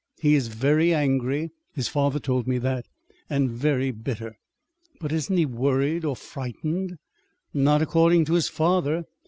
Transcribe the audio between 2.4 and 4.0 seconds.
me that), and very